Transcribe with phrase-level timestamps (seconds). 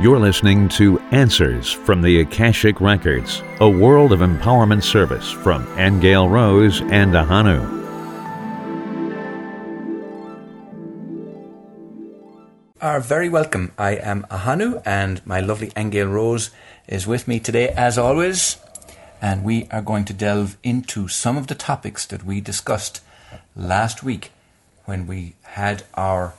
[0.00, 6.30] You're listening to Answers from the Akashic Records, a world of empowerment service from Aingeal
[6.30, 7.60] Rose and Ahonu.
[12.80, 13.72] Are very welcome.
[13.76, 16.50] I am Ahonu, and my lovely Aingeal Rose
[16.88, 18.56] is with me today, as always.
[19.20, 23.02] And we are going to delve into some of the topics that we discussed
[23.54, 24.30] last week
[24.86, 26.32] when we had our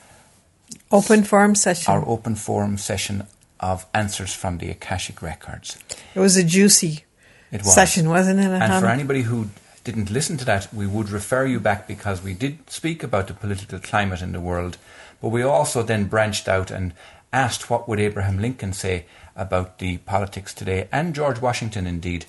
[0.91, 1.93] open forum session.
[1.93, 3.27] Our open forum session
[3.61, 5.77] of answers from the Akashic Records.
[6.15, 7.05] It was a juicy
[7.51, 7.73] it was.
[7.73, 8.45] session, wasn't it?
[8.45, 9.49] And for anybody who
[9.83, 13.33] didn't listen to that, we would refer you back because we did speak about the
[13.33, 14.77] political climate in the world,
[15.21, 16.93] but we also then branched out and
[17.31, 22.25] asked what would Abraham Lincoln say about the politics today, and George Washington indeed.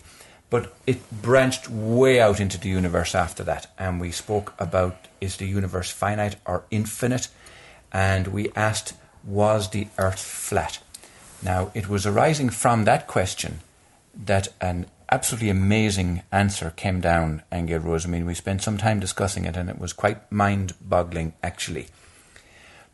[0.50, 5.36] But it branched way out into the universe after that, and we spoke about is
[5.36, 7.28] the universe finite or infinite,
[7.90, 8.94] and we asked
[9.24, 10.78] was the earth flat?
[11.42, 13.60] Now, it was arising from that question
[14.14, 18.06] that an absolutely amazing answer came down, Aingeal Rose.
[18.06, 21.88] I mean, we spent some time discussing it and it was quite mind boggling, actually.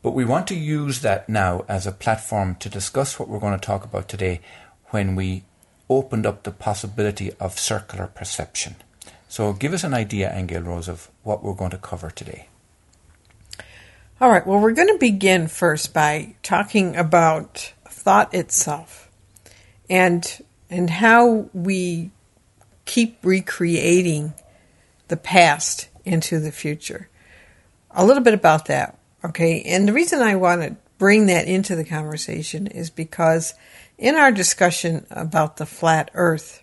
[0.03, 3.58] But we want to use that now as a platform to discuss what we're going
[3.58, 4.41] to talk about today
[4.86, 5.45] when we
[5.91, 8.77] opened up the possibility of circular perception.
[9.28, 12.48] So, give us an idea, Aingeal Rose, of what we're going to cover today.
[14.20, 17.73] All right, well, we're going to begin first by talking about
[18.09, 19.11] thought itself
[19.91, 22.11] and and how we
[22.87, 24.33] keep recreating
[25.09, 27.11] the past into the future.
[27.91, 29.61] A little bit about that, okay?
[29.61, 33.53] And the reason I want to bring that into the conversation is because
[33.98, 36.62] in our discussion about the flat earth,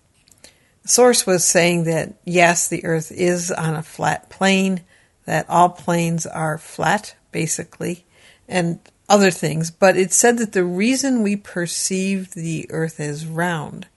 [0.84, 4.82] source was saying that yes, the earth is on a flat plane,
[5.26, 8.04] that all planes are flat, basically,
[8.48, 13.88] and other things, but it said that the reason we perceive the earth as round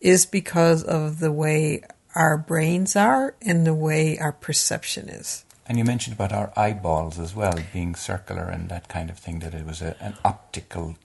[0.00, 1.82] is because of the way
[2.14, 5.44] our brains are and the way our perception is.
[5.66, 9.40] And you mentioned about our eyeballs as well being circular and that kind of thing,
[9.40, 10.96] that it was a, an optical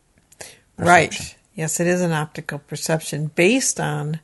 [0.78, 0.88] perception.
[0.88, 1.36] Right.
[1.54, 4.22] Yes, it is an optical perception based on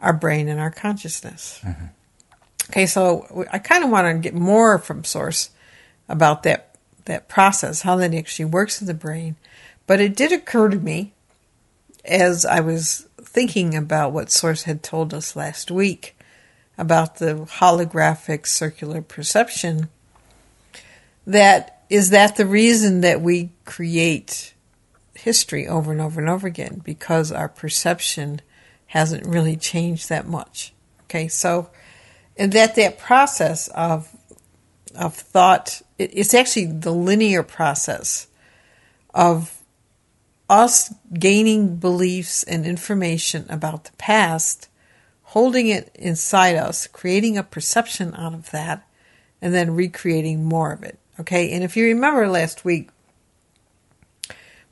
[0.00, 1.60] our brain and our consciousness.
[1.62, 1.86] Mm-hmm.
[2.70, 5.50] Okay, so I kind of want to get more from Source
[6.08, 6.69] about that
[7.10, 9.36] that process, how that actually works in the brain.
[9.86, 11.12] But it did occur to me
[12.04, 16.16] as I was thinking about what Source had told us last week
[16.78, 19.88] about the holographic circular perception
[21.26, 24.54] that is that the reason that we create
[25.14, 28.40] history over and over and over again because our perception
[28.86, 30.72] hasn't really changed that much.
[31.04, 31.70] Okay, so
[32.36, 34.08] and that that process of
[34.94, 35.82] of thought.
[36.00, 38.26] It's actually the linear process
[39.14, 39.60] of
[40.48, 44.68] us gaining beliefs and information about the past,
[45.22, 48.86] holding it inside us, creating a perception out of that,
[49.42, 50.98] and then recreating more of it.
[51.20, 52.88] Okay, and if you remember last week,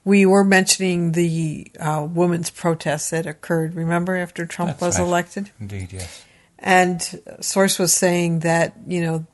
[0.04, 3.74] we were mentioning the uh, women's protests that occurred.
[3.74, 5.06] Remember after Trump That's was right.
[5.06, 5.50] elected?
[5.60, 6.24] Indeed, yes.
[6.58, 7.02] And
[7.40, 9.26] Source was saying that you know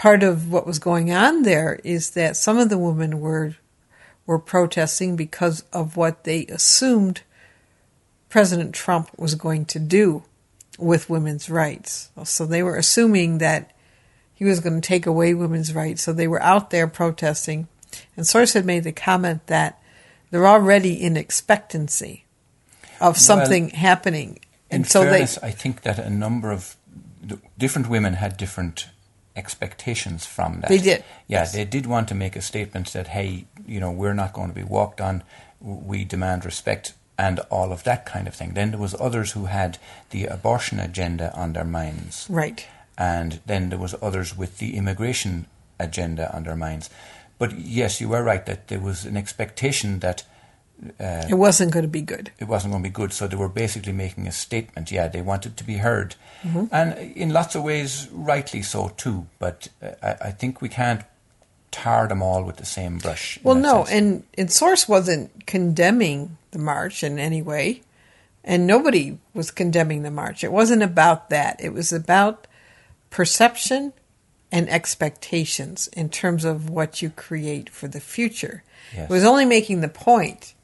[0.00, 3.54] part of what was going on there is that some of the women were
[4.24, 7.20] were protesting because of what they assumed
[8.30, 10.22] President Trump was going to do
[10.78, 12.08] with women's rights.
[12.24, 13.72] So they were assuming that
[14.32, 16.02] he was going to take away women's rights.
[16.02, 17.68] So they were out there protesting.
[18.16, 19.82] And Source had made the comment that
[20.30, 22.24] they're already in expectancy
[23.00, 24.38] of something well, happening.
[24.70, 26.76] And so fairness, they I think that a number of
[27.58, 28.86] different women had different
[29.36, 30.68] expectations from that.
[30.68, 31.04] They did.
[31.26, 31.52] Yeah, yes.
[31.52, 34.54] they did want to make a statement that, hey, you know, we're not going to
[34.54, 35.22] be walked on.
[35.60, 38.54] We demand respect and all of that kind of thing.
[38.54, 42.26] Then there was others who had the abortion agenda on their minds.
[42.30, 42.66] Right.
[42.96, 45.46] And then there was others with the immigration
[45.78, 46.88] agenda on their minds.
[47.38, 50.24] But yes, you were right that there was an expectation that
[50.98, 52.30] uh, it wasn't going to be good.
[52.38, 53.12] It wasn't going to be good.
[53.12, 54.90] So they were basically making a statement.
[54.90, 56.66] Yeah, they wanted to be heard, mm-hmm.
[56.72, 59.26] and in lots of ways, rightly so too.
[59.38, 61.02] But uh, I, I, think we can't
[61.70, 63.38] tar them all with the same brush.
[63.42, 63.90] Well, no, sense.
[63.90, 67.82] and and Source wasn't condemning the march in any way,
[68.42, 70.42] and nobody was condemning the march.
[70.42, 71.62] It wasn't about that.
[71.62, 72.46] It was about
[73.10, 73.92] perception
[74.50, 78.62] and expectations in terms of what you create for the future.
[78.94, 79.10] Yes.
[79.10, 80.54] It was only making the point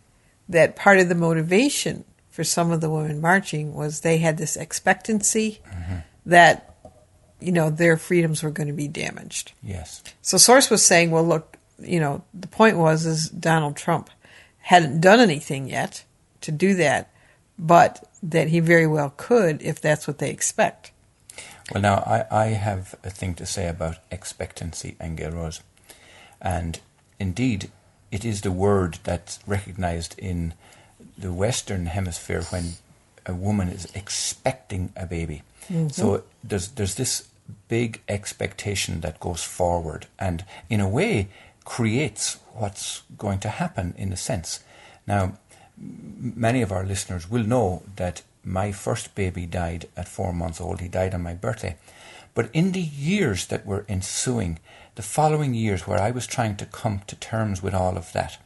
[0.48, 4.56] that part of the motivation for some of the women marching was they had this
[4.56, 5.96] expectancy mm-hmm.
[6.26, 6.74] that
[7.40, 9.52] you know their freedoms were going to be damaged.
[9.62, 10.02] Yes.
[10.22, 14.10] So Source was saying, well, look, you know, the point was is Donald Trump
[14.58, 16.04] hadn't done anything yet
[16.40, 17.10] to do that,
[17.58, 20.90] but that he very well could if that's what they expect.
[21.72, 25.60] Well, now I, I have a thing to say about expectancy, Aingeal Rose.
[26.40, 26.80] And
[27.18, 27.70] indeed,
[28.10, 30.54] it is the word that's recognized in
[31.18, 32.74] the Western Hemisphere when
[33.24, 35.42] a woman is expecting a baby.
[35.68, 35.88] Mm-hmm.
[35.88, 37.28] So there's there's this
[37.68, 41.28] big expectation that goes forward, and in a way
[41.64, 43.94] creates what's going to happen.
[43.98, 44.60] In a sense,
[45.06, 45.38] now
[45.76, 50.80] many of our listeners will know that my first baby died at four months old.
[50.80, 51.76] He died on my birthday.
[52.34, 54.58] But in the years that were ensuing,
[54.96, 58.38] the following years where I was trying to come to terms with all of that,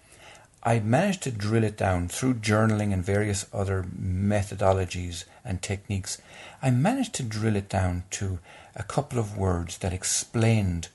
[0.64, 6.20] I managed to drill it down through journaling and various other methodologies and techniques.
[6.60, 8.40] I managed to drill it down to
[8.74, 10.88] a couple of words that explained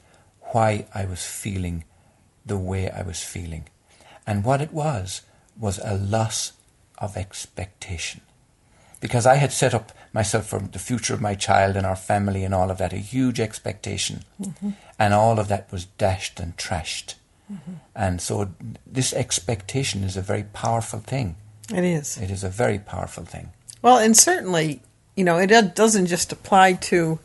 [0.52, 1.86] why I was feeling
[2.46, 3.70] the way I was feeling.
[4.28, 5.22] And what it was
[5.58, 6.52] was a loss
[6.98, 8.22] of expectation
[9.06, 12.44] because I had set up myself for the future of my child and our family
[12.44, 14.24] and all of that, a huge expectation.
[14.42, 14.72] Mm-hmm.
[14.98, 17.14] And all of that was dashed and trashed.
[17.54, 17.74] Mm-hmm.
[17.96, 18.50] And so
[18.88, 21.36] this expectation is a very powerful thing.
[21.72, 22.18] It is.
[22.18, 23.52] It is a very powerful thing.
[23.84, 24.82] Well, and certainly,
[25.16, 27.20] you know, it doesn't just apply to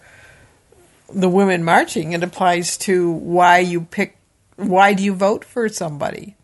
[1.08, 4.18] the women marching, it applies to why you pick,
[4.56, 6.36] why do you vote for somebody?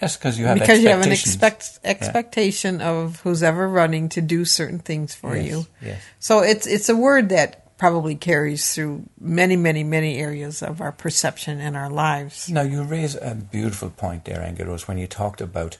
[0.00, 2.90] Yes, because you have because you have an expect expectation yeah.
[2.90, 5.66] of who's ever running to do certain things for yes, you.
[5.82, 6.02] Yes.
[6.18, 10.92] So it's it's a word that probably carries through many, many, many areas of our
[10.92, 12.48] perception and our lives.
[12.48, 15.76] Now you raise a beautiful point there, Aingeal Rose, when you talked about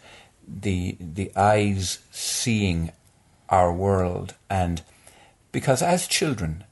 [0.47, 2.93] the the eyes seeing
[3.49, 4.83] our world and
[5.53, 6.65] because as children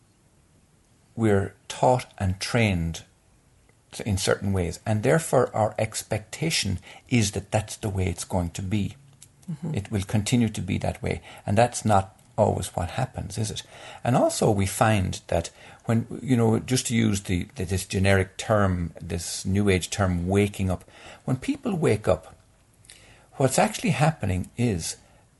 [1.16, 3.04] we're taught and trained
[4.00, 8.62] in certain ways, and therefore our expectation is that that's the way it's going to
[8.62, 8.96] be.
[9.50, 9.74] Mm-hmm.
[9.74, 13.62] It will continue to be that way, and that's not always what happens, is it?
[14.02, 15.50] And also, we find that
[15.84, 20.26] when you know, just to use the, the this generic term, this new age term,
[20.26, 20.84] waking up,
[21.24, 22.34] when people wake up,
[23.34, 24.96] what's actually happening is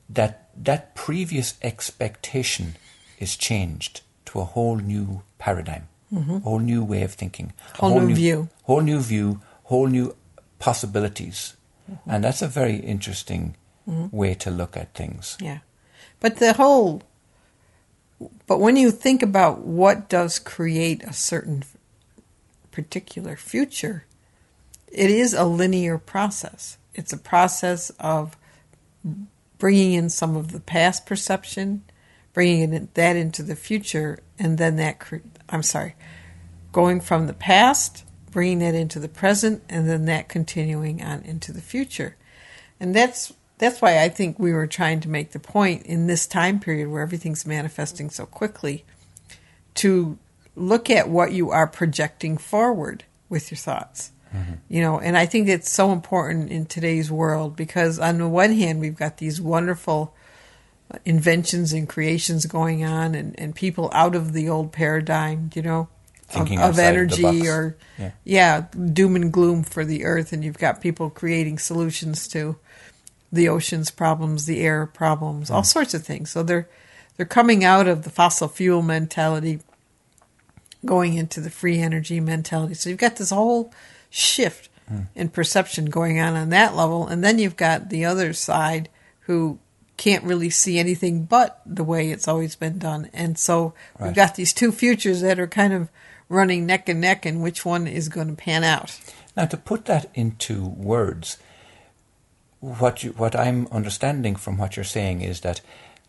[0.09, 2.77] that that previous expectation
[3.19, 6.39] is changed to a whole new paradigm mm-hmm.
[6.39, 10.15] whole new way of thinking, whole, whole new, new, view, whole new view, whole new
[10.59, 11.57] possibilities,
[11.91, 12.11] mm-hmm.
[12.11, 13.57] and that's a very interesting
[13.89, 14.15] mm-hmm.
[14.17, 15.37] way to look at things.
[15.41, 15.59] Yeah,
[16.21, 17.03] but the whole,
[18.47, 21.65] but when you think about what does create a certain
[22.71, 24.05] particular future,
[24.89, 26.79] it is a linear process.
[26.95, 28.37] It's a process of
[29.59, 31.83] bringing in some of the past perception,
[32.35, 35.01] bringing that into the future, and then that,
[35.49, 35.95] I'm sorry,
[36.73, 41.53] going from the past, bringing that into the present, and then that continuing on into
[41.53, 42.17] the future.
[42.79, 46.27] And that's that's why I think we were trying to make the point in this
[46.27, 48.85] time period where everything's manifesting so quickly
[49.75, 50.19] to
[50.57, 54.11] look at what you are projecting forward with your thoughts.
[54.35, 54.55] Mm-hmm.
[54.69, 58.53] You know, and I think it's so important in today's world because on the one
[58.53, 60.13] hand we've got these wonderful
[61.05, 65.89] inventions and creations going on and, and people out of the old paradigm, you know,
[66.35, 68.11] of, of, energy or yeah.
[68.25, 68.67] yeah.
[68.93, 72.57] doom and gloom for the earth and you've got people creating solutions to
[73.33, 75.55] the ocean's problems, the air problems, mm.
[75.55, 76.31] all sorts of things.
[76.31, 76.69] So they're
[77.17, 79.61] they're coming out of the fossil fuel mentality
[80.85, 82.75] going into the free energy mentality.
[82.75, 83.73] So you've got this whole
[84.11, 85.07] shift mm.
[85.15, 88.89] in perception going on on that level and then you've got the other side
[89.21, 89.59] who
[89.97, 93.09] can't really see anything but the way it's always been done.
[93.13, 94.07] And so right.
[94.07, 95.89] we've got these two futures that are kind of
[96.29, 98.99] running neck and neck, and which one is going to pan out.
[99.37, 101.39] Now, to put that into words,
[102.61, 105.61] what you, what I'm understanding from what you're saying is that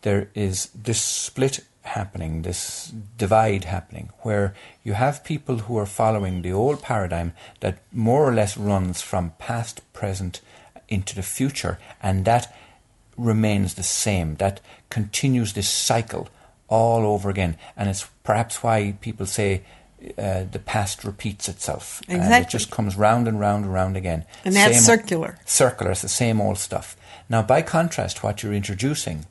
[0.04, 6.42] there is this split happening, this divide happening, where you have people who are following
[6.42, 10.42] the old paradigm that more or less runs from past, present
[10.88, 12.56] into the future, and that
[13.18, 14.36] remains the same.
[14.36, 16.30] That continues this cycle
[16.68, 17.58] all over again.
[17.78, 19.64] And it's perhaps why people say
[20.18, 22.02] uh, the past repeats itself.
[22.04, 22.26] Exactly.
[22.26, 24.26] And it just comes round and round and round again.
[24.44, 25.38] And that's same circular.
[25.46, 25.92] circular.
[25.92, 26.96] It's the same old stuff.
[27.30, 29.26] Now, by contrast, what you're introducing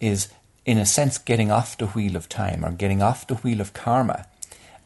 [0.00, 0.28] is,
[0.66, 3.72] in a sense, getting off the wheel of time or getting off the wheel of
[3.72, 4.26] karma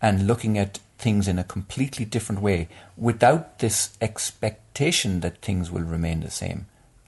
[0.00, 5.82] and looking at things in a completely different way without this expectation that things will
[5.82, 6.66] remain the same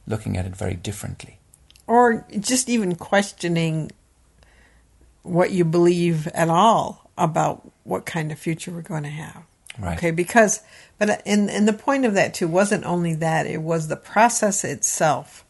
[0.08, 1.38] looking at it very differently.
[1.86, 3.92] Or just even questioning
[5.22, 9.44] what you believe at all about what kind of future we're going to have.
[9.78, 9.96] Right.
[9.96, 10.60] Okay, because
[10.98, 14.64] but and and the point of that too wasn't only that it was the process
[14.64, 15.44] itself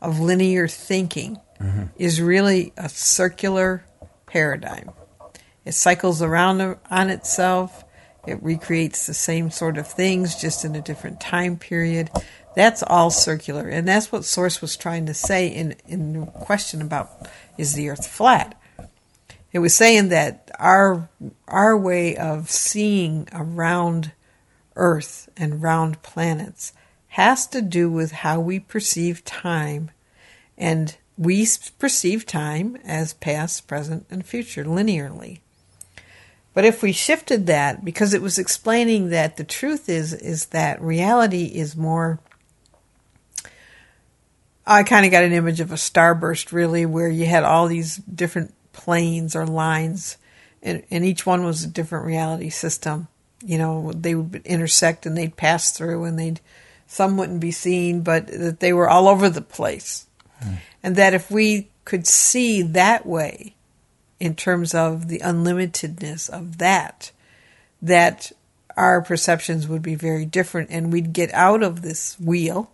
[0.00, 1.84] of linear thinking mm-hmm.
[1.96, 3.84] is really a circular
[4.26, 4.90] paradigm.
[5.64, 7.84] It cycles around on itself.
[8.26, 12.10] It recreates the same sort of things just in a different time period.
[12.54, 16.80] That's all circular, and that's what Source was trying to say in in the question
[16.80, 18.60] about is the Earth flat.
[19.52, 21.08] It was saying that our
[21.48, 24.12] our way of seeing around
[24.76, 26.72] Earth and round planets
[27.08, 29.90] has to do with how we perceive time,
[30.58, 31.46] and we
[31.78, 35.38] perceive time as past, present, and future linearly.
[36.52, 40.80] But if we shifted that, because it was explaining that the truth is is that
[40.80, 42.20] reality is more.
[44.66, 47.96] I kind of got an image of a starburst, really, where you had all these
[47.96, 50.16] different planes or lines,
[50.62, 53.08] and, and each one was a different reality system.
[53.44, 56.40] You know, they would intersect and they'd pass through, and they'd
[56.86, 60.06] some wouldn't be seen, but that they were all over the place,
[60.42, 60.54] hmm.
[60.82, 63.54] and that if we could see that way,
[64.20, 67.12] in terms of the unlimitedness of that,
[67.82, 68.32] that
[68.76, 72.70] our perceptions would be very different and we'd get out of this wheel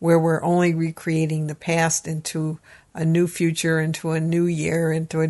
[0.00, 2.58] where we're only recreating the past into
[2.94, 5.28] a new future, into a new year, into a,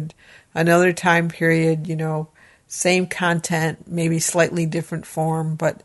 [0.55, 2.29] another time period, you know,
[2.67, 5.57] same content, maybe slightly different form.
[5.57, 5.83] But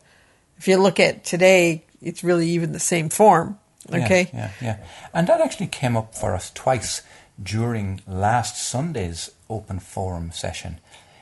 [0.58, 3.60] if you look at today, it's really even the same form.
[3.90, 4.30] Okay?
[4.34, 4.86] Yeah, yeah, yeah.
[5.14, 7.02] And that actually came up for us twice
[7.42, 10.80] during last Sunday's open forum session.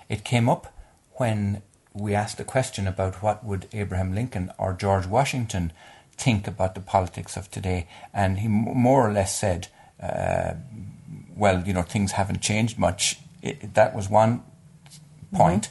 [0.09, 0.73] It came up
[1.13, 1.61] when
[1.93, 5.71] we asked a question about what would Abraham Lincoln or George Washington
[6.17, 9.67] think about the politics of today, and he more or less said,
[10.01, 10.53] uh,
[11.35, 14.43] "Well, you know, things haven't changed much." It, that was one
[15.33, 15.69] point.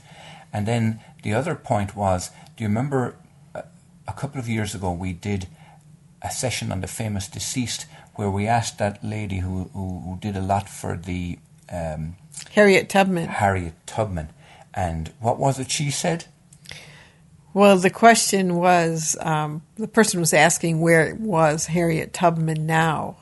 [0.52, 3.16] and then the other point was, do you remember
[3.54, 3.64] a,
[4.06, 5.46] a couple of years ago we did
[6.20, 10.36] a session on the famous deceased where we asked that lady who who, who did
[10.36, 11.38] a lot for the
[11.70, 12.16] um,
[12.54, 13.28] Harriet Tubman.
[13.28, 14.28] Harriet Tubman.
[14.74, 16.26] And what was it she said?
[17.54, 23.16] Well, the question was um, the person was asking where was Harriet Tubman now?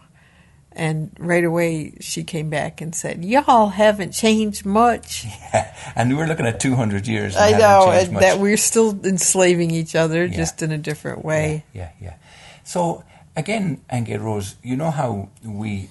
[0.73, 5.25] And right away she came back and said, Y'all haven't changed much.
[5.25, 5.75] Yeah.
[5.97, 7.37] and we're looking at 200 years.
[7.37, 10.37] I know, that we're still enslaving each other, Yeah.
[10.37, 11.65] just in a different way.
[11.73, 12.15] Yeah, yeah.
[12.63, 13.03] So,
[13.37, 15.91] again, Aingeal Rose, you know how we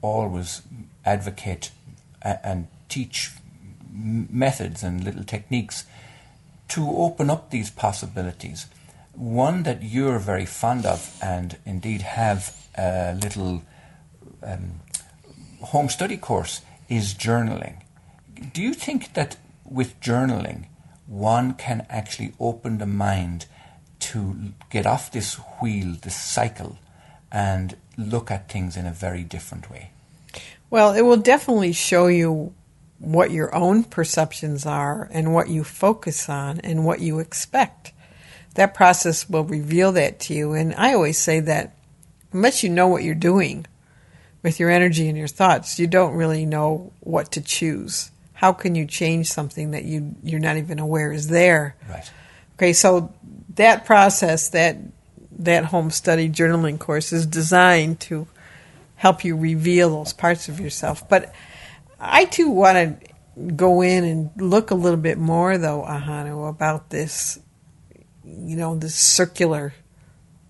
[0.00, 0.62] always
[1.04, 1.70] advocate
[2.22, 3.32] a- and teach
[3.92, 5.84] m- methods and little techniques
[6.68, 8.66] to open up these possibilities.
[9.14, 13.62] One that you're very fond of, and indeed have a little
[14.42, 14.80] um,
[15.62, 17.82] home study course, is journaling.
[18.52, 20.66] Do you think that with journaling,
[21.06, 23.46] one can actually open the mind
[23.98, 26.78] to get off this wheel, this cycle,
[27.32, 29.90] and look at things in a very different way?
[30.68, 32.52] Well, it will definitely show you
[32.98, 37.92] what your own perceptions are and what you focus on and what you expect.
[38.54, 40.52] That process will reveal that to you.
[40.52, 41.76] And I always say that
[42.32, 43.66] unless you know what you're doing
[44.42, 48.10] with your energy and your thoughts, you don't really know what to choose.
[48.32, 51.74] How can you change something that you, you're not even aware is there?
[51.88, 52.10] Right.
[52.54, 53.12] Okay, so
[53.56, 54.76] that process, that
[55.38, 58.26] that home study journaling course is designed to
[58.96, 61.06] help you reveal those parts of yourself.
[61.08, 61.34] But
[61.98, 63.00] I too want
[63.36, 67.38] to go in and look a little bit more, though, Ahonu, about this,
[68.24, 69.74] you know, this circular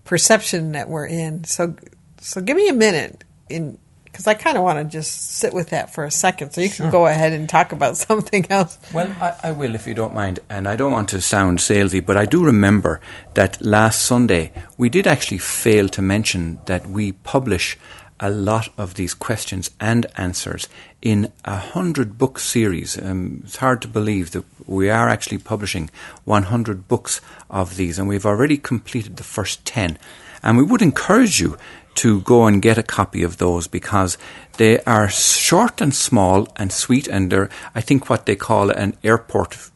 [0.03, 1.43] perception that we're in.
[1.43, 1.75] So,
[2.19, 3.77] so give me a minute, in
[4.17, 6.71] because I kind of want to just sit with that for a second, so you
[6.71, 8.79] can go ahead and talk about something else.
[8.91, 10.39] Well, I, I will if you don't mind.
[10.49, 12.99] And I don't want to sound salesy, but I do remember
[13.35, 17.77] that last Sunday we did actually fail to mention that we publish
[18.19, 20.67] a lot of these questions and answers
[21.01, 22.97] in a hundred book series.
[23.01, 25.89] Um, it's hard to believe that we are actually publishing
[26.25, 29.97] 100 books of these, and we've already completed the first 10.
[30.43, 31.57] And we would encourage you
[31.95, 34.17] to go and get a copy of those because
[34.57, 38.97] they are short and small and sweet, and they're, I think, what they call an
[39.03, 39.71] airport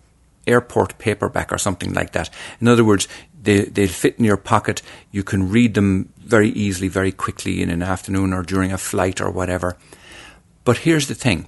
[0.48, 2.30] airport paperback or something like that.
[2.60, 3.08] In other words,
[3.42, 4.82] they they fit in your pocket.
[5.12, 9.22] You can read them very easily, very quickly in an afternoon or during a flight
[9.22, 9.78] or whatever.
[10.64, 11.48] But here's the thing: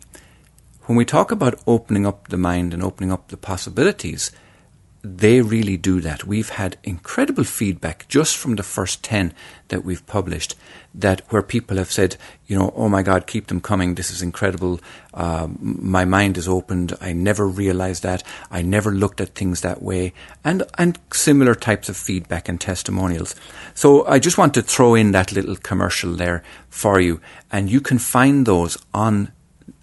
[0.84, 4.32] when we talk about opening up the mind and opening up the possibilities,
[5.06, 6.26] they really do that.
[6.26, 9.34] We've had incredible feedback just from the first 10
[9.68, 10.56] that we've published
[10.96, 12.16] that where people have said,
[12.48, 13.96] you know, oh my God, keep them coming.
[13.96, 14.80] This is incredible.
[15.14, 16.94] Uh, my mind is opened.
[17.02, 18.24] I never realized that.
[18.50, 20.14] I never looked at things that way.
[20.42, 23.36] And, and similar types of feedback and testimonials.
[23.74, 27.20] So I just want to throw in that little commercial there for you.
[27.52, 29.34] And you can find those on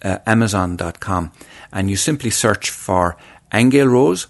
[0.03, 1.33] uh, Amazon.com.
[1.73, 3.19] And you simply search for
[3.53, 4.27] Aingeal Rose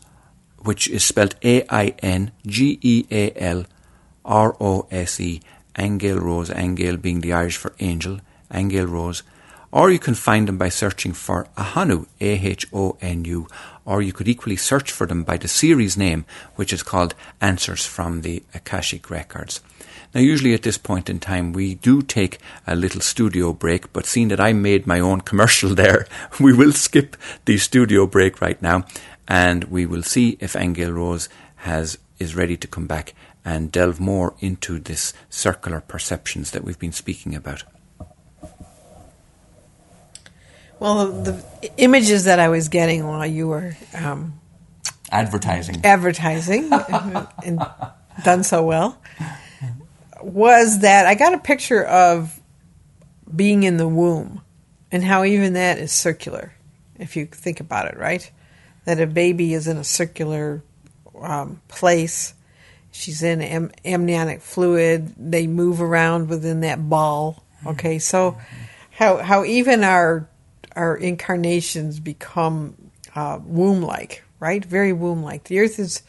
[0.62, 3.64] which is spelled A I N G E A L
[4.25, 5.40] R O S E,
[5.75, 8.21] Aingeal Rose, Aingeal being the Irish for angel,
[8.52, 9.23] Aingeal Rose.
[9.73, 13.47] Or you can find them by searching for Ahonu, A H O N U,
[13.85, 16.25] or you could equally search for them by the series name,
[16.57, 19.61] which is called Answers from the Akashic Records.
[20.12, 24.07] Now, usually at this point in time, we do take a little studio break, but
[24.07, 26.07] seeing that I made my own commercial there,
[26.40, 28.85] we will skip the studio break right now
[29.31, 34.01] and we will see if Aingeal Rose has is ready to come back and delve
[34.01, 37.63] more into this circular perceptions that we've been speaking about.
[40.81, 41.43] Well, the
[41.77, 44.41] images that I was getting while you were um,
[45.11, 46.71] advertising, advertising,
[47.45, 47.63] and
[48.25, 49.01] done so well,
[50.21, 52.41] was that I got a picture of
[53.35, 54.43] being in the womb
[54.91, 56.53] and how even that is circular,
[56.99, 58.31] if you think about it, right?
[58.85, 60.63] That a baby is in a circular
[61.21, 62.35] um, place.
[62.93, 65.15] She's in am- amniotic fluid.
[65.17, 67.45] They move around within that ball.
[67.67, 68.39] Okay, so
[68.91, 70.29] how how even our
[70.75, 72.77] our incarnations become
[73.15, 74.65] uh, womb like, right?
[74.65, 75.45] Very womb like.
[75.45, 76.03] The Earth is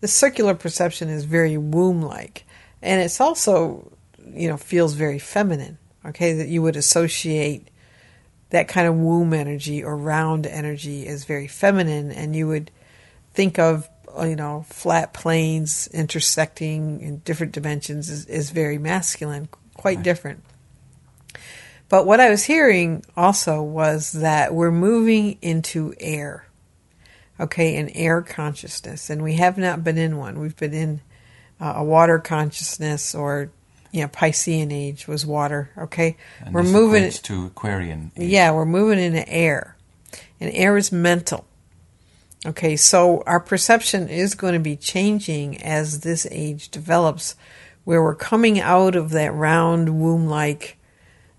[0.00, 2.44] the circular perception is very womb like,
[2.82, 3.90] and it's also
[4.32, 5.78] you know feels very feminine.
[6.04, 7.68] Okay, that you would associate
[8.50, 12.70] that kind of womb energy or round energy is very feminine, and you would
[13.32, 13.88] think of
[14.18, 20.42] uh, you know flat planes intersecting in different dimensions is, is very masculine, quite different.
[21.88, 26.46] But what I was hearing also was that we're moving into air,
[27.40, 30.38] okay, an air consciousness, and we have not been in one.
[30.38, 31.00] We've been in
[31.60, 33.50] uh, a water consciousness or
[33.92, 35.70] yeah, Piscean age was water.
[35.76, 38.12] Okay, and we're moving to Aquarian.
[38.16, 38.30] Age.
[38.30, 39.76] Yeah, we're moving into air,
[40.40, 41.44] and air is mental.
[42.46, 47.34] Okay, so our perception is going to be changing as this age develops,
[47.84, 50.78] where we're coming out of that round womb-like,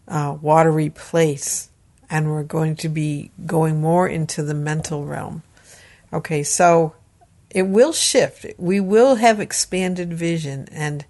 [0.08, 1.70] uh, watery place,
[2.10, 5.44] and we're going to be going more into the mental realm.
[6.12, 6.96] Okay, so
[7.50, 8.46] it will shift.
[8.58, 11.06] We will have expanded vision, and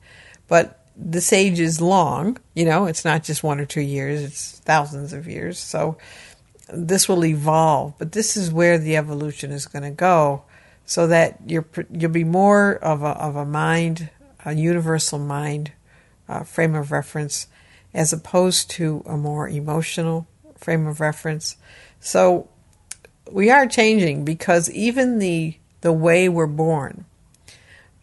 [0.47, 4.59] but this age is long, you know, it's not just one or two years, it's
[4.59, 5.57] thousands of years.
[5.57, 5.97] So
[6.71, 10.43] this will evolve, but this is where the evolution is going to go
[10.85, 14.09] so that you're, you'll be more of a, of a mind,
[14.43, 15.71] a universal mind
[16.27, 17.47] uh, frame of reference,
[17.93, 21.55] as opposed to a more emotional frame of reference.
[21.99, 22.49] So
[23.31, 27.05] we are changing because even the the way we're born,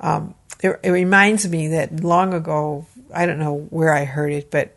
[0.01, 4.51] um, it, it reminds me that long ago, I don't know where I heard it,
[4.51, 4.77] but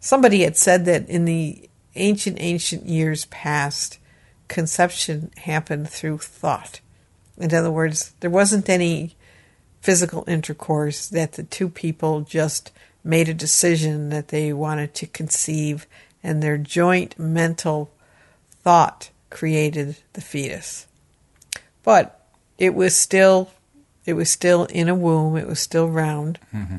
[0.00, 3.98] somebody had said that in the ancient, ancient years past,
[4.48, 6.80] conception happened through thought.
[7.36, 9.16] In other words, there wasn't any
[9.80, 12.72] physical intercourse, that the two people just
[13.04, 15.86] made a decision that they wanted to conceive,
[16.22, 17.90] and their joint mental
[18.62, 20.86] thought created the fetus.
[21.84, 22.26] But
[22.58, 23.50] it was still
[24.08, 26.38] it was still in a womb, it was still round.
[26.54, 26.78] Mm-hmm.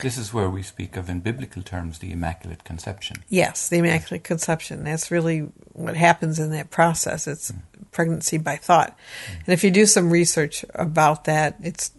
[0.00, 3.16] This is where we speak of, in biblical terms, the Immaculate Conception.
[3.28, 4.84] Yes, the Immaculate Conception.
[4.84, 5.40] That's really
[5.72, 7.26] what happens in that process.
[7.26, 7.58] It's mm.
[7.92, 8.90] pregnancy by thought.
[9.30, 9.38] Mm.
[9.46, 11.92] And if you do some research about that, it's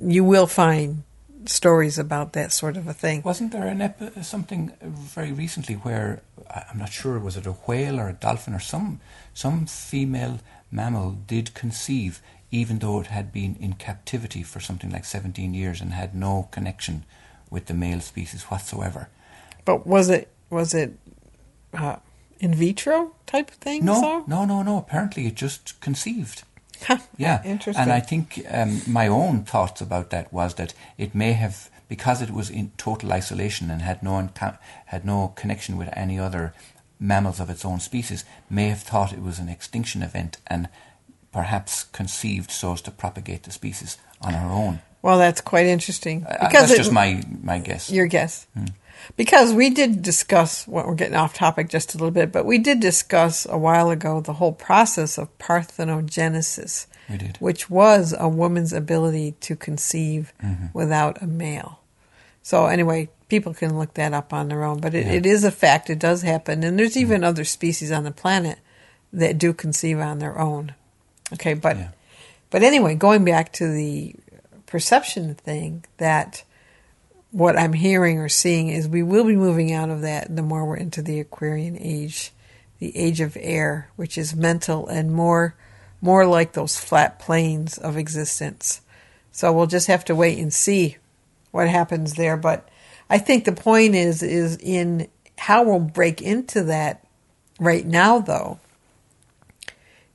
[0.00, 1.02] you will find
[1.46, 3.22] stories about that sort of a thing.
[3.22, 6.22] Wasn't there an epi- something very recently where
[6.70, 9.00] I'm not sure was it a whale or a dolphin or some
[9.34, 10.38] some female
[10.70, 15.80] mammal did conceive even though it had been in captivity for something like 17 years
[15.80, 17.04] and had no connection
[17.50, 19.08] with the male species whatsoever.
[19.64, 20.98] But was it was it
[21.74, 21.96] uh,
[22.40, 23.84] in vitro type thing?
[23.84, 24.24] No, so?
[24.26, 24.78] no, no, no.
[24.78, 26.44] Apparently, it just conceived.
[27.18, 27.82] yeah, interesting.
[27.82, 32.22] And I think um, my own thoughts about that was that it may have because
[32.22, 34.28] it was in total isolation and had no
[34.86, 36.54] had no connection with any other
[37.00, 40.68] mammals of its own species, may have thought it was an extinction event and
[41.32, 44.80] perhaps conceived so as to propagate the species on her own.
[45.02, 46.24] Well, that's quite interesting.
[46.26, 47.90] Uh, because that's it, just my, my guess.
[47.90, 48.46] Your guess.
[48.54, 48.64] Hmm.
[49.16, 52.58] Because we did discuss, well, we're getting off topic just a little bit, but we
[52.58, 56.86] did discuss a while ago the whole process of parthenogenesis.
[57.08, 57.36] We did.
[57.38, 60.34] which was a woman's ability to conceive
[60.74, 61.80] without a male.
[62.42, 65.12] So anyway, people can look that up on their own, but it, Yeah.
[65.12, 65.88] it is a fact.
[65.88, 68.58] It does happen, and there's even other species on the planet
[69.10, 70.74] that do conceive on their own.
[71.32, 71.88] Okay, but Yeah.
[72.50, 74.14] but anyway, going back to the
[74.66, 76.42] perception thing, that
[77.30, 80.64] what I'm hearing or seeing is we will be moving out of that the more
[80.64, 82.32] we're into the Aquarian age,
[82.78, 85.54] the age of air, which is mental and more
[86.00, 88.80] more like those flat planes of existence.
[89.32, 90.96] So we'll just have to wait and see
[91.50, 92.36] what happens there.
[92.36, 92.68] But
[93.10, 97.04] I think the point is is in how we'll break into that
[97.60, 98.58] right now though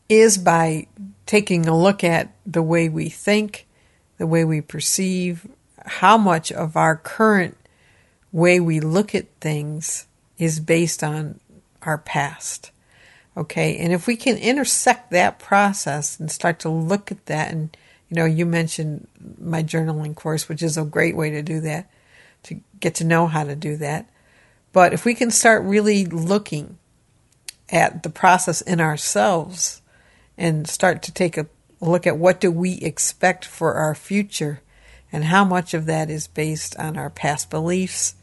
[0.09, 0.87] is by
[1.25, 3.67] taking a look at the way we think,
[4.17, 5.47] the way we perceive,
[5.85, 7.57] how much of our current
[8.31, 11.39] way we look at things is based on
[11.81, 12.71] our past.
[13.35, 17.75] Okay, and if we can intersect that process and start to look at that, and
[18.09, 19.07] you know, you mentioned
[19.39, 21.89] my journaling course, which is a great way to do that,
[22.43, 24.07] to get to know how to do that.
[24.71, 26.77] But if we can start really looking
[27.69, 29.81] at the process in ourselves
[30.37, 31.47] and start to take a
[31.79, 34.61] look at what do we expect for our future
[35.11, 38.15] and how much of that is based on our past beliefs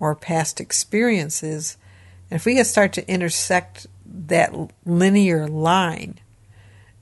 [0.00, 1.76] or past experiences
[2.30, 4.52] and if we can start to intersect that
[4.84, 6.18] linear line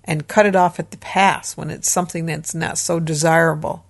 [0.05, 3.85] and cut it off at the pass when it's something that's not so desirable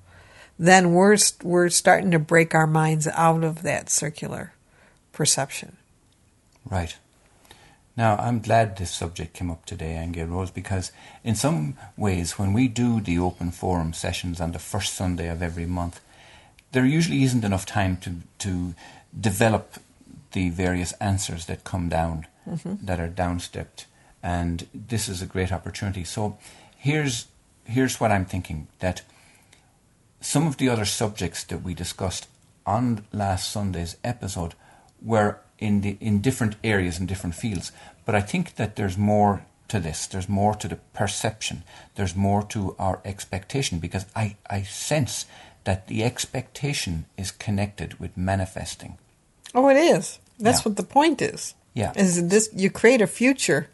[0.58, 4.52] then we're we're starting to break our minds out of that circular
[5.12, 5.76] perception
[6.70, 6.96] Right.
[7.96, 12.52] Now, I'm glad this subject came up today, Aingeal Rose, because in some ways, when
[12.52, 16.00] we do the open forum sessions on the first Sunday of every month,
[16.72, 18.74] there usually isn't enough time to, to
[19.18, 19.74] develop
[20.32, 22.74] the various answers that come down, mm-hmm.
[22.84, 23.84] that are downstepped.
[24.22, 26.04] And this is a great opportunity.
[26.04, 26.38] So
[26.78, 27.26] here's,
[27.64, 29.02] here's what I'm thinking that
[30.22, 32.26] some of the other subjects that we discussed
[32.64, 34.54] on last Sunday's episode
[35.02, 37.72] were in the in different areas and different fields.
[38.06, 40.06] But I think that there's more to this.
[40.06, 41.62] There's more to the perception.
[41.94, 45.26] There's more to our expectation because I, I sense
[45.64, 48.98] that the expectation is connected with manifesting.
[49.54, 50.18] Oh, it is.
[50.38, 50.64] That's Yeah.
[50.68, 51.54] what the point is.
[51.74, 51.92] Yeah.
[51.96, 53.68] Is this you create a future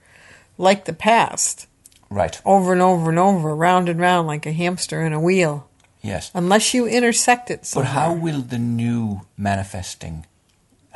[0.59, 1.67] like the past
[2.11, 2.41] Right.
[2.45, 5.67] over and over and over, round and round like a hamster in a wheel,
[6.03, 6.31] Yes.
[6.35, 10.27] unless you intersect it But how will the new manifesting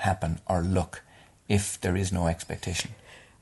[0.03, 1.03] happen or look
[1.49, 2.93] if there is no expectation?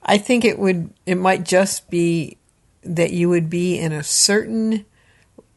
[0.03, 0.91] I think it would.
[1.05, 2.39] It might just be
[2.83, 4.87] that you would be in a certain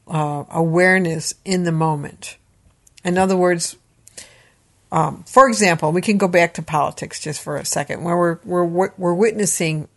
[0.08, 2.38] uh, awareness in the moment.
[3.06, 3.78] In other words,
[4.92, 8.40] um, for example, we can go back to politics just for a second, where we're
[8.66, 9.88] we're we're witnessing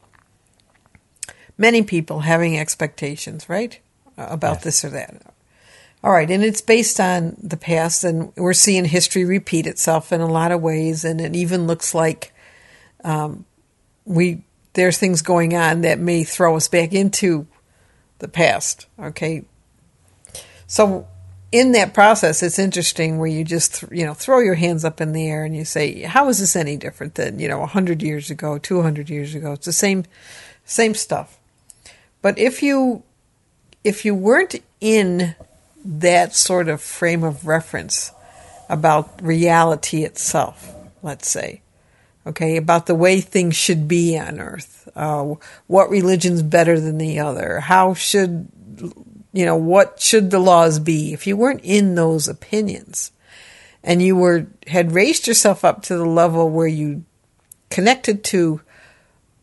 [1.59, 3.81] many people having expectations, right,
[4.17, 4.65] about Yes.
[4.65, 5.35] this or that.
[6.05, 10.21] All right, and it's based on the past, and we're seeing history repeat itself in
[10.21, 12.33] a lot of ways, and it even looks like
[13.03, 13.45] um,
[14.05, 14.43] we
[14.75, 17.47] there's things going on that may throw us back into
[18.19, 18.87] the past.
[19.01, 19.45] Okay,
[20.67, 21.09] so
[21.51, 25.13] in that process, it's interesting where you just you know throw your hands up in
[25.13, 28.31] the air and you say, "How is this any different than you know hundred years
[28.31, 29.53] ago, two hundred years ago?
[29.53, 30.05] It's the same
[30.65, 31.39] same stuff."
[32.23, 33.03] But if you
[33.83, 35.35] if you weren't in
[35.87, 38.13] that sort of frame of reference
[38.69, 41.63] about reality itself, let's say,
[42.27, 45.35] okay, about the way things should be on earth, uh,
[45.69, 48.49] what religion's better than the other, how should,
[49.33, 51.13] you know, what should the laws be?
[51.13, 53.13] If you weren't in those opinions
[53.85, 57.05] and you were, had raised yourself up to the level where you
[57.71, 58.61] connected to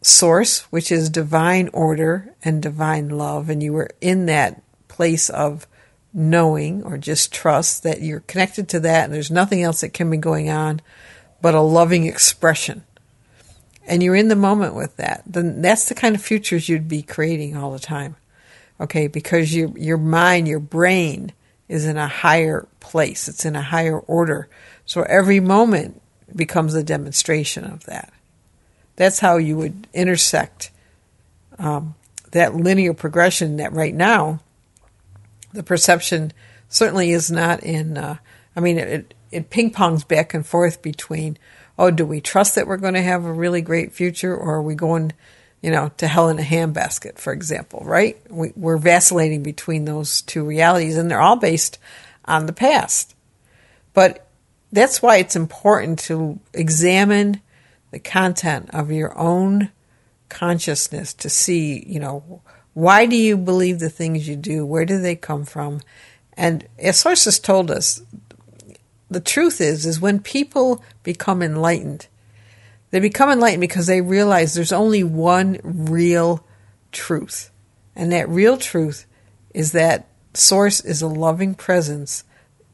[0.01, 5.65] source, which is divine order and divine love, and you were in that place of
[6.13, 10.09] knowing or just trust that you're connected to that and there's nothing else that can
[10.09, 10.79] be going on
[11.41, 12.83] but a loving expression.
[13.85, 17.01] And you're in the moment with that, then that's the kind of futures you'd be
[17.01, 18.15] creating all the time.
[18.79, 21.33] Okay, because your your mind, your brain
[21.67, 23.27] is in a higher place.
[23.27, 24.47] It's in a higher order.
[24.85, 26.01] So every moment
[26.33, 28.11] becomes a demonstration of that.
[28.95, 30.71] That's how you would intersect
[31.59, 31.95] um,
[32.31, 34.39] that linear progression that right now
[35.53, 36.33] the perception
[36.67, 37.97] certainly is not in.
[37.97, 38.17] Uh,
[38.55, 41.37] I mean, it, it ping pongs back and forth between,
[41.77, 44.61] oh, do we trust that we're going to have a really great future, or are
[44.61, 45.13] we going,
[45.61, 48.19] you know, to hell in a handbasket, for example, right?
[48.29, 51.79] We, we're vacillating between those two realities, and they're all based
[52.25, 53.15] on the past.
[53.93, 54.27] But
[54.71, 57.41] that's why it's important to examine
[57.91, 59.69] the content of your own
[60.29, 62.41] consciousness to see, you know,
[62.73, 64.65] Why do you believe the things you do?
[64.65, 65.81] Where do they come from?
[66.35, 68.01] And as sources told us,
[69.09, 72.07] the truth is, is when people become enlightened,
[72.89, 76.43] they become enlightened because they realize there's only one real
[76.91, 77.51] truth.
[77.95, 79.05] And that real truth
[79.53, 82.23] is that Source is a loving presence,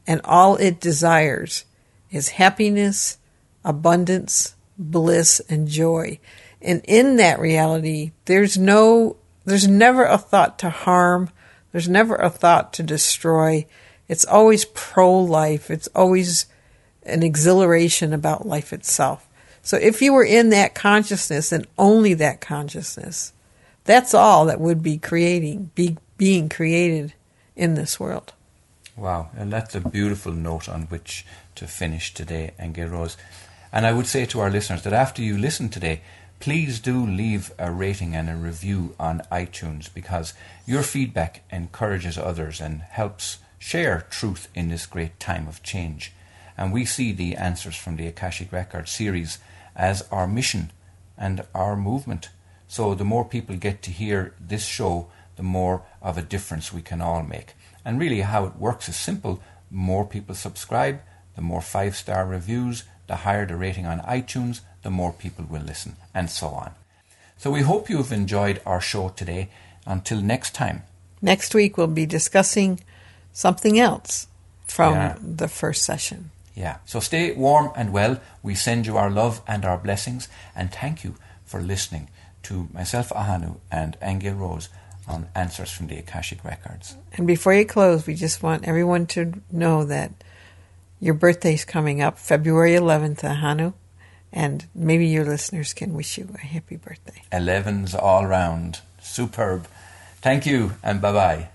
[0.06, 1.66] and all it desires
[2.10, 3.18] is happiness,
[3.64, 6.18] abundance, bliss, and joy.
[6.62, 11.30] And in that reality, there's no, there's never a thought to harm.
[11.72, 13.66] There's never a thought to destroy.
[14.08, 15.70] It's always pro life.
[15.70, 16.46] It's always
[17.04, 19.26] an exhilaration about life itself.
[19.62, 23.32] So if you were in that consciousness and only that consciousness,
[23.84, 27.14] that's all that would be creating, be being created
[27.56, 28.32] in this world.
[28.96, 31.24] Wow, and that's a beautiful note on which
[31.54, 33.16] to finish today, Aingeal Rose.
[33.72, 36.02] And I would say to our listeners that after you listen today,
[36.40, 40.32] please do leave a rating and a review on iTunes because
[40.66, 46.12] your feedback encourages others and helps share truth in this great time of change.
[46.56, 49.38] And we see the Answers from the Akashic Record series
[49.76, 50.72] as our mission
[51.16, 52.30] and our movement.
[52.66, 56.82] So the more people get to hear this show, the more of a difference we
[56.82, 57.52] can all make.
[57.84, 59.42] And really, how it works is simple.
[59.70, 61.00] more people subscribe,
[61.36, 65.62] the more five star reviews, the higher the rating on iTunes, the more people will
[65.62, 66.72] listen, and so on.
[67.36, 69.48] So we hope you've enjoyed our show today.
[69.86, 70.82] Until next time.
[71.22, 72.80] Next week, we'll be discussing
[73.32, 74.26] something else
[74.66, 75.16] from yeah.
[75.20, 76.30] the first session.
[76.54, 76.78] Yeah.
[76.84, 78.20] So stay warm and well.
[78.42, 82.08] We send you our love and our blessings, and thank you for listening
[82.44, 84.68] to myself, Ahonu, and Aingeal Rose
[85.08, 86.96] on answers from the Akashic Records.
[87.14, 90.12] And before you close, we just want everyone to know that
[91.00, 93.72] your birthday's coming up, February 11th, Ahonu,
[94.32, 97.22] and maybe your listeners can wish you a happy birthday.
[97.32, 98.80] 11s all round.
[99.00, 99.66] Superb.
[100.20, 101.48] Thank you, and bye bye.